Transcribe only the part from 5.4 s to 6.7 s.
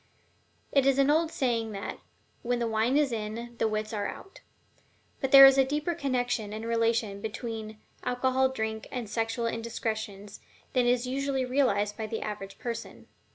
is a deeper connection and